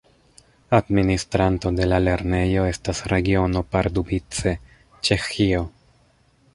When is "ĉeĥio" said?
5.07-5.67